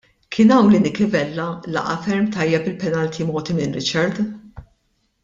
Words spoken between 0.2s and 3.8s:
Kien hawn li Nicky Vella laqa' ferm tajjeb il-penalti mogħti minn